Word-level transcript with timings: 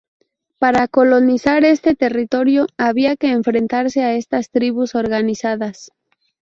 Para 0.57 0.87
colonizar 0.87 1.63
este 1.63 1.93
territorio 1.93 2.65
había 2.75 3.15
que 3.15 3.27
enfrentarse 3.29 4.01
a 4.03 4.15
estas 4.15 4.49
tribus 4.49 4.95
organizadas. 4.95 5.91